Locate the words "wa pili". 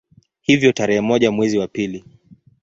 1.57-2.05